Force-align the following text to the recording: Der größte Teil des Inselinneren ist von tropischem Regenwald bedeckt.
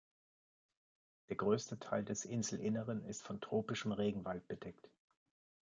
Der 1.29 1.35
größte 1.35 1.77
Teil 1.77 2.03
des 2.03 2.25
Inselinneren 2.25 3.05
ist 3.05 3.21
von 3.21 3.39
tropischem 3.39 3.91
Regenwald 3.91 4.47
bedeckt. 4.47 4.89